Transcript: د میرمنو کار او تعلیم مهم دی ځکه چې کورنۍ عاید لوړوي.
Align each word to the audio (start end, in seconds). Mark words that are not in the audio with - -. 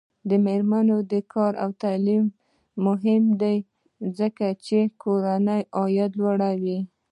د 0.29 0.31
میرمنو 0.45 0.97
کار 1.33 1.53
او 1.63 1.69
تعلیم 1.83 2.25
مهم 2.85 3.23
دی 3.41 3.57
ځکه 4.19 4.45
چې 4.65 4.79
کورنۍ 5.01 5.61
عاید 5.77 6.11
لوړوي. 6.19 6.79